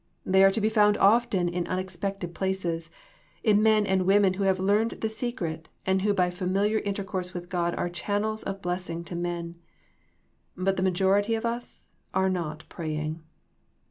They 0.25 0.43
are 0.43 0.49
to 0.49 0.59
be 0.59 0.67
found 0.67 0.97
often 0.97 1.47
in 1.47 1.67
unexpected 1.67 2.33
places, 2.33 2.89
in 3.43 3.61
men 3.61 3.85
and 3.85 4.07
women 4.07 4.33
who 4.33 4.45
have 4.45 4.57
learned 4.59 4.89
the 4.99 5.09
secret, 5.09 5.69
and 5.85 6.01
who 6.01 6.11
by 6.11 6.31
familiar 6.31 6.79
in 6.79 6.95
tercourse 6.95 7.35
with 7.35 7.49
God 7.49 7.75
are 7.75 7.87
channels 7.87 8.41
of 8.41 8.63
blessing 8.63 9.03
to 9.03 9.15
men: 9.15 9.59
but 10.57 10.75
the 10.75 10.81
majority 10.81 11.35
of 11.35 11.45
us 11.45 11.91
are 12.15 12.29
not 12.31 12.63
praying. 12.67 13.21